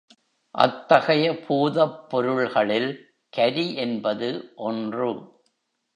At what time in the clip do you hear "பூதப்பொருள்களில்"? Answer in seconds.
1.47-2.89